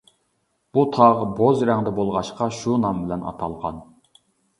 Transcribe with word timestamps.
بۇ 0.77 0.85
تاغ 0.95 1.19
بوز 1.39 1.61
رەڭدە 1.69 1.93
بولغاچقا 1.99 2.47
شۇ 2.61 2.79
نام 2.87 3.03
بىلەن 3.05 3.27
ئاتالغان. 3.33 3.79